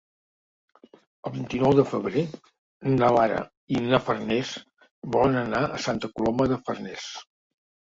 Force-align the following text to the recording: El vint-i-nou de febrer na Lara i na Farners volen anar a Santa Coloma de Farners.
El 1.29 1.33
vint-i-nou 1.35 1.75
de 1.79 1.85
febrer 1.89 2.23
na 2.95 3.11
Lara 3.17 3.43
i 3.77 3.83
na 3.93 4.01
Farners 4.07 4.55
volen 5.19 5.39
anar 5.45 5.63
a 5.71 5.81
Santa 5.87 6.13
Coloma 6.19 6.51
de 6.57 6.61
Farners. 6.67 7.09